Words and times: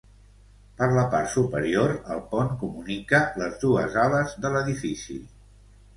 Per 0.79 0.87
la 0.93 1.01
part 1.11 1.29
superior, 1.33 1.93
el 2.15 2.23
pont 2.33 2.49
comunica 2.63 3.23
les 3.43 3.61
dues 3.65 3.99
ales 4.07 4.37
de 4.47 4.53
l'edifici. 4.57 5.19